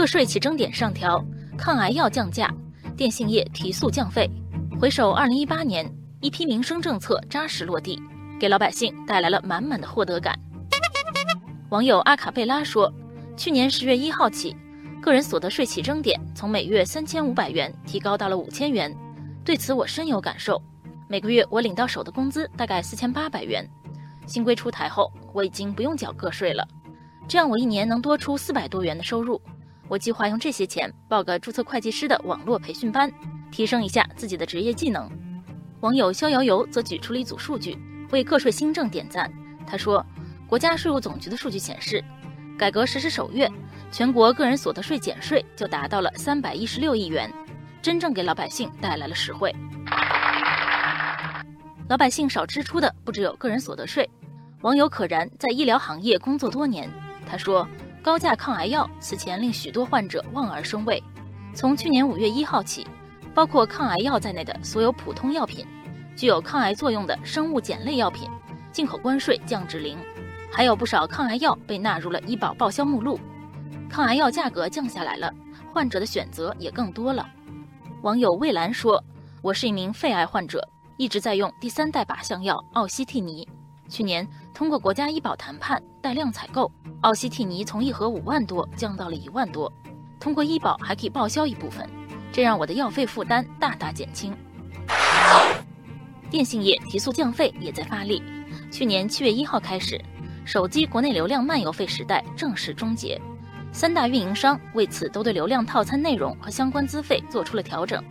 [0.00, 1.22] 个税起征点上调，
[1.58, 2.50] 抗癌药降价，
[2.96, 4.26] 电信业提速降费。
[4.80, 5.86] 回首二零一八年，
[6.22, 8.00] 一批民生政策扎实落地，
[8.40, 10.34] 给老百姓带来了满满的获得感。
[11.68, 12.90] 网友阿卡贝拉说，
[13.36, 14.56] 去年十月一号起，
[15.02, 18.96] 个人所得税起征点从每月三千五百元提高到了五千元，
[19.44, 20.58] 对此我深有感受。
[21.10, 23.68] 每个月我领到手的工资大概四千八百元，
[24.26, 26.66] 新规出台后，我已经不用缴个税了，
[27.28, 29.38] 这样我一年能多出四百多元的收入。
[29.90, 33.12] 我计划用这些钱报个注册会计师的网络培训班。
[33.50, 35.10] 提升一下自己的职业技能。
[35.80, 37.76] 网友逍遥游则举出了一组数据，
[38.12, 39.28] 为个税新政点赞。
[39.66, 40.06] 他说，
[40.46, 42.00] 国家税务总局的数据显示，
[42.56, 43.50] 改革实施首月，
[43.90, 47.28] 全国个人所得税减税就达到了三百一十六亿元，
[47.82, 49.52] 真正给老百姓带来了实惠。
[51.88, 54.08] 老百姓少支出的不只有个人所得税。
[54.60, 56.88] 网友可然在医疗行业工作多年，
[57.26, 57.66] 他说，
[58.02, 61.02] 高价抗癌药此前令许多患者望而生畏，
[61.54, 62.86] 从去年五月一号起。
[63.32, 65.64] 包括抗癌药在内的所有普通药品，
[66.16, 68.28] 具有抗癌作用的生物碱类药品，
[68.72, 69.96] 进口关税降至零，
[70.50, 73.20] 还有不少抗癌药被纳入了医保报销目录。
[73.88, 75.32] 抗癌药价格降下来了，
[75.72, 77.24] 患者的选择也更多了。
[78.02, 79.02] 网友蔚蓝说
[79.42, 83.48] ：“我是一名肺癌患者，一直在用第三代靶向药奥西替尼。
[83.88, 84.26] 去年
[84.60, 89.72] 通过国家医保谈判带量采购，奥西替尼从一盒五万多降到了一万多，
[90.20, 91.88] 通过医保还可以报销一部分。”
[92.30, 94.36] 这让我的药费负担大大减轻。
[96.28, 98.22] 电信业提速降费也在发力。
[98.70, 99.98] 去年七月一号开始，
[100.44, 103.18] 手机国内流量漫游费时代正式终结。
[103.72, 108.04] 三大运营商为此都对流量套餐内容和相关资费做出了调整，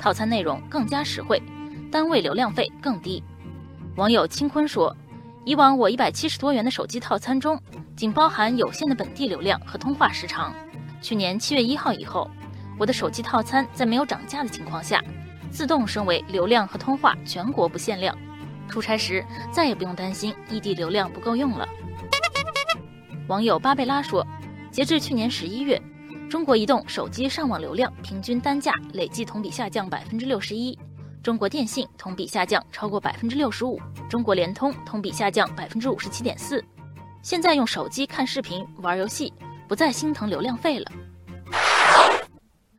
[0.00, 1.42] 套餐内容更加实惠，
[1.92, 3.22] 单位流量费更低。
[3.96, 4.96] 网友青坤说
[5.44, 7.60] ：“以往我一百七十多元的手机套餐中，
[7.96, 10.54] 仅包含有限的本地流量和通话时长。
[11.02, 12.30] 去年七月一号以后。”
[12.76, 15.00] 我的手机套餐在没有涨价的情况下，
[15.48, 18.18] 自动升为流量和通话全国不限量。
[18.68, 21.68] 出差时再也不用担心异地流量不够用了。
[23.28, 24.26] 网友巴贝拉说，
[24.72, 25.80] 截至去年十一月，
[26.28, 30.76] 中国移动手机上网流量平均单价累计同比下降百分之六十一，
[31.24, 33.80] 中国电信同比下降超过百分之六十五，
[34.10, 36.62] 中国联通同比下降百分之五十七点四。
[37.22, 39.32] 现在用手机看视频、玩游戏，
[39.66, 40.92] 不再心疼流量费了。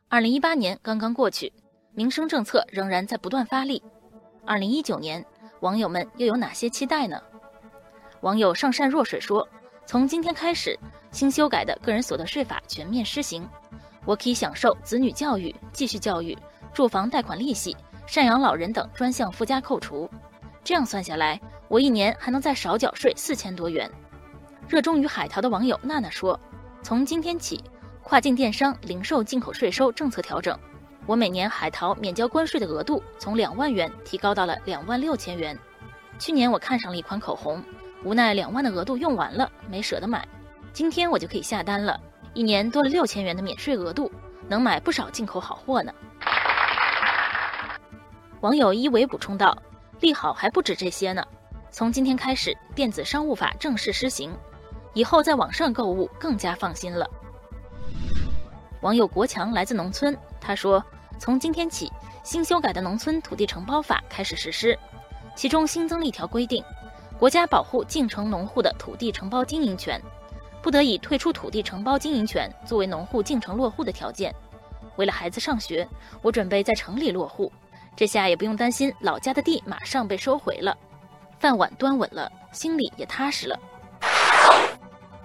[0.09, 1.51] 二零一八年刚刚过去，
[1.95, 3.81] 民生政策仍然在不断发力。
[4.45, 5.25] 二零一九年，
[5.61, 7.19] 网友们又有哪些期待呢？
[8.21, 9.47] 网友上善若水说
[9.87, 10.79] ：“从今天开始，
[11.09, 13.49] 新修改的个人所得税法全面施行，
[14.05, 16.37] 我可以享受子女教育、继续教育、
[16.71, 17.75] 住房贷款利息、
[18.07, 20.09] 赡养老人等专项附加扣除。
[20.63, 23.89] 这样算下来，我一年还能再少缴税四千多元。”
[24.67, 26.39] 热衷于海淘的网友娜娜说
[26.81, 27.63] ：“从今天起。”
[28.01, 30.55] 跨境电商零售进口税收政策调整，
[31.07, 35.57] 我每年海淘免交关税的额度从两万元提高到了两万六千元。
[36.19, 37.63] 去年我看上了一款口红，
[38.03, 40.23] 无奈两万的额度用完了，没舍得买。
[40.71, 41.99] 今天我就可以下单了，
[42.35, 44.11] 一年多了六千元的免税额度，
[44.47, 45.91] 能买不少进口好货呢。
[48.45, 49.57] 网友一维补充道
[50.01, 51.25] ：“利好还不止这些呢，
[51.71, 54.31] 从今天开始，电子商务法正式施行，
[54.93, 57.09] 以后在网上购物更加放心了。”
[58.81, 60.83] 网友国强来自农村，他说
[61.17, 61.91] ：“从今天起，
[62.23, 64.77] 新修改的农村土地承包法开始实施，
[65.35, 66.63] 其中新增了一条规定：
[67.17, 69.99] 国家保护进城农户的土地承包经营权，
[70.61, 74.31] 不得以退出土地承包经营权作为农户进城落户的条件。
[74.97, 75.89] 为了孩子上学，
[76.21, 77.51] 我准备在城里落户，
[77.95, 80.77] 这下也不用担心老家的地马上被收回了，
[81.39, 83.57] 饭碗端稳了，心里也踏实了。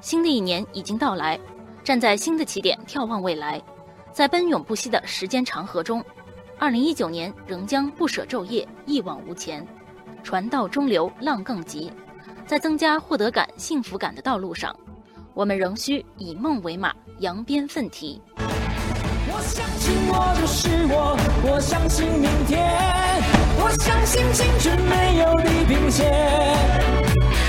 [0.00, 1.38] 新的一年已经到来。”
[1.82, 3.60] 站在新的起点，眺望未来，
[4.12, 6.04] 在奔涌不息的时间长河中，
[6.58, 9.66] 二零一九年仍将不舍昼夜，一往无前。
[10.22, 11.90] 船到中流浪更急，
[12.46, 14.76] 在增加获得感、幸福感的道路上，
[15.32, 18.20] 我们仍需以梦为马，扬鞭奋蹄。
[18.36, 19.79] 我相信我就是
[21.42, 22.68] 我，相信明天，
[23.58, 26.10] 我相信青春没有地平线，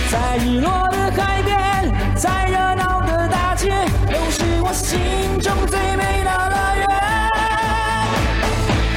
[0.09, 3.69] 在日落的海边，在热闹的大街，
[4.07, 4.71] 都是我。
[4.73, 4.97] 心
[5.39, 6.87] 中最美的乐园。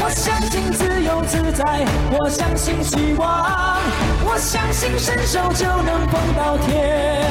[0.00, 3.80] 我相信自由自在，我相信希望，
[4.24, 7.28] 我相信伸手就能碰到天。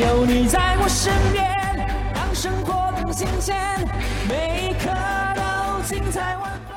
[0.00, 1.46] 有你在我身边，
[2.14, 3.56] 让生活更新鲜，
[4.28, 4.90] 每一刻
[5.36, 5.42] 都
[5.86, 6.75] 精彩万分